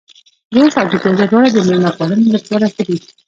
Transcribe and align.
روش 0.55 0.73
او 0.79 0.87
دوپيازه 0.91 1.25
دواړه 1.27 1.49
د 1.53 1.57
مېلمه 1.67 1.91
پالنې 1.97 2.29
لپاره 2.37 2.65
ښه 2.73 2.83
دي. 2.87 2.97